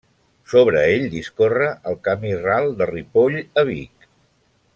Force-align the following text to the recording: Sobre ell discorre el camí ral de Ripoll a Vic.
Sobre 0.53 0.79
ell 0.93 1.05
discorre 1.11 1.67
el 1.91 1.99
camí 2.09 2.33
ral 2.41 2.73
de 2.81 2.89
Ripoll 2.93 3.39
a 3.53 3.67
Vic. 3.71 4.11